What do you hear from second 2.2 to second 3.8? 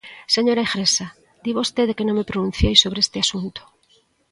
pronunciei sobre este asunto.